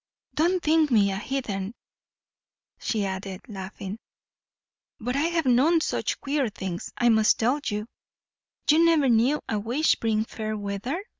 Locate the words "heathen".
1.17-1.75